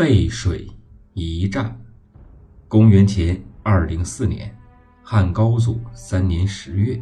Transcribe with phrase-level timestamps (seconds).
[0.00, 0.66] 背水
[1.12, 1.78] 一战。
[2.68, 4.56] 公元前二零四年，
[5.02, 6.98] 汉高祖三年十月，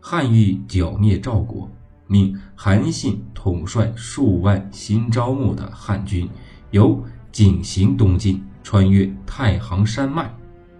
[0.00, 1.70] 汉欲剿灭赵国，
[2.08, 6.28] 命韩信统帅数万新招募的汉军，
[6.72, 7.00] 由
[7.30, 10.28] 井陉东进，穿越太行山脉，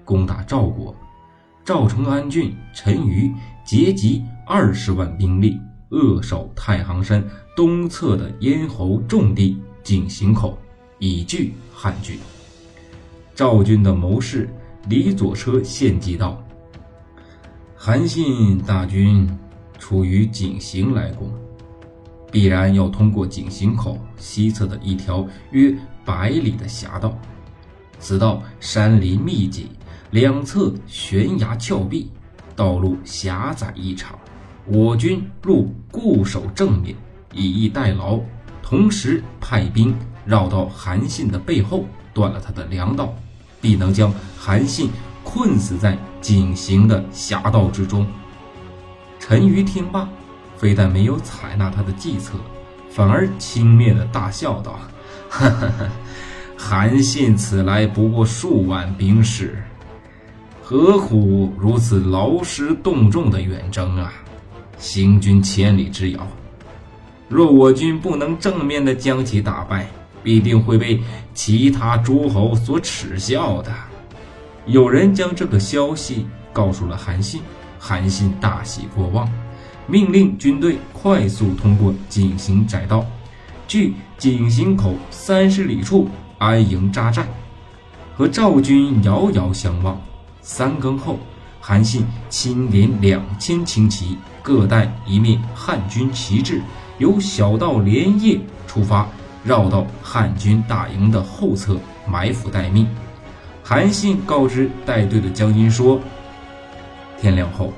[0.04, 0.92] 攻打赵国。
[1.64, 3.32] 赵成安郡陈馀
[3.64, 5.60] 结集二十万兵力，
[5.90, 7.24] 扼守太行山
[7.54, 10.58] 东侧的咽喉重地井陉口，
[11.02, 12.16] 以拒汉军。
[13.34, 14.48] 赵军的谋士
[14.88, 16.40] 李左车献计道
[17.74, 19.28] ：“韩信大军
[19.80, 21.28] 处于井陉来攻，
[22.30, 27.18] 必然要通过井陉口西侧的一条约百里的狭道，
[27.98, 29.66] 此道山林密集。”
[30.12, 32.10] 两侧悬崖峭壁，
[32.54, 34.16] 道路狭窄异常。
[34.66, 36.94] 我军若固守正面，
[37.32, 38.20] 以逸待劳，
[38.62, 39.92] 同时派兵
[40.24, 43.14] 绕到韩信的背后，断了他的粮道，
[43.60, 44.90] 必能将韩信
[45.22, 48.06] 困死在井陉的狭道之中。
[49.18, 50.08] 陈馀听罢，
[50.56, 52.34] 非但没有采纳他的计策，
[52.90, 54.78] 反而轻蔑地大笑道
[55.30, 55.88] ：“哈哈哈，
[56.56, 59.62] 韩信此来不过数万兵士。”
[60.64, 64.12] 何苦如此劳师动众的远征啊？
[64.78, 66.26] 行军千里之遥，
[67.28, 69.86] 若我军不能正面的将其打败，
[70.22, 71.00] 必定会被
[71.34, 73.72] 其他诸侯所耻笑的。
[74.66, 77.40] 有人将这个消息告诉了韩信，
[77.78, 79.28] 韩信大喜过望，
[79.86, 83.04] 命令军队快速通过井陉窄道，
[83.66, 86.08] 距井陉口三十里处
[86.38, 87.26] 安营扎寨，
[88.16, 90.00] 和赵军遥遥相望。
[90.40, 91.18] 三更后，
[91.60, 96.60] 韩信亲领两千轻骑，各带一面汉军旗帜，
[96.98, 99.08] 由小道连夜出发，
[99.44, 102.88] 绕到汉军大营的后侧埋伏待命。
[103.62, 106.00] 韩信告知带队的将军说
[107.20, 107.72] ：“天亮后，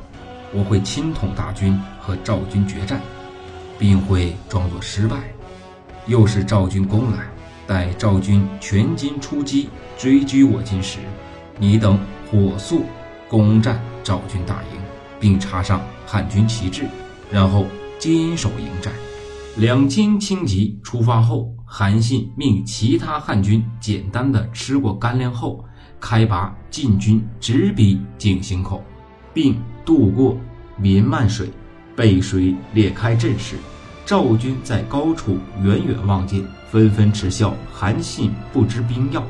[0.52, 3.00] 我会亲统大军和赵军决战，
[3.78, 5.16] 并会装作失败。
[6.06, 7.18] 又是赵军攻来，
[7.66, 10.98] 待赵军全军出击追击我军时，
[11.58, 11.98] 你等。”
[12.32, 12.84] 火速
[13.28, 14.80] 攻占赵军大营，
[15.20, 16.84] 并插上汉军旗帜，
[17.30, 18.90] 然后坚守营寨。
[19.56, 25.64] 两千轻骑出发后，韩信命其他汉军简单的吃过干粮后，
[26.00, 28.82] 开拔进军，直逼井陉口，
[29.32, 30.36] 并渡过
[30.76, 31.48] 绵漫水，
[31.94, 33.54] 背水裂开阵势。
[34.04, 39.22] 赵军在高处远远望见，纷纷耻笑韩信不知兵要。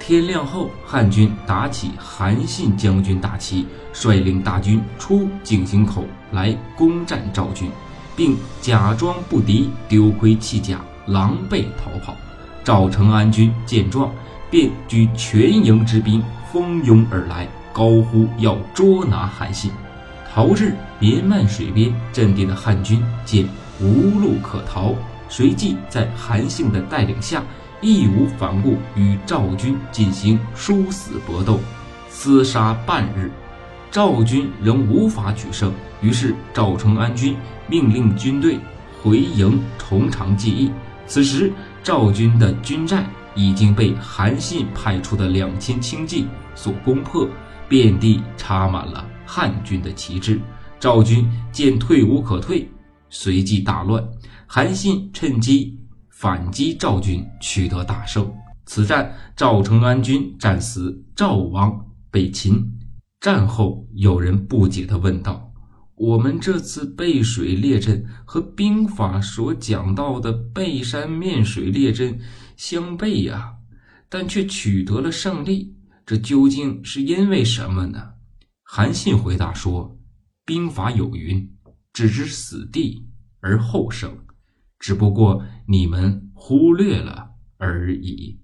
[0.00, 7.70] 天亮后，汉军打起韩信将军大旗，率领大军出井陉口来攻占赵军，
[8.16, 12.16] 并假装不敌，丢盔弃甲，狼狈逃跑。
[12.64, 14.10] 赵成安军见状，
[14.50, 19.70] 便举全营之兵蜂拥而来，高呼要捉拿韩信。
[20.32, 23.48] 逃至绵漫水边阵地的汉军见
[23.80, 24.94] 无路可逃，
[25.28, 27.42] 随即在韩信的带领下。
[27.82, 31.60] 义无反顾与赵军进行殊死搏斗，
[32.10, 33.30] 厮杀半日，
[33.90, 35.72] 赵军仍无法取胜。
[36.02, 37.36] 于是赵成安军
[37.68, 38.58] 命令军队
[39.02, 40.70] 回营从长计议。
[41.06, 41.52] 此时
[41.82, 43.04] 赵军的军寨
[43.34, 47.28] 已经被韩信派出的两千轻骑所攻破，
[47.68, 50.40] 遍地插满了汉军的旗帜。
[50.78, 52.68] 赵军见退无可退，
[53.08, 54.02] 随即大乱。
[54.46, 55.76] 韩信趁机。
[56.18, 58.26] 反击赵军，取得大胜。
[58.64, 61.78] 此战，赵成安军战死，赵王
[62.10, 62.66] 被擒。
[63.26, 65.52] 战后，有人不解地问道
[65.98, 72.20] ：“我们这次背水列阵和兵法所讲到的背山面水列阵
[72.56, 73.56] 相悖呀，
[74.08, 75.74] 但却取得了胜利，
[76.06, 78.10] 这究竟是因为什么呢？”
[78.62, 79.98] 韩信回答说
[80.46, 81.52] ：“兵法有云，
[81.92, 83.08] 置之死地
[83.40, 84.16] 而后生。”
[84.78, 88.38] 只不过你们忽略了而已。